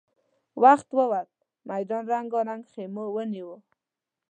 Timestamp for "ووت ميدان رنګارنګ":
0.97-2.63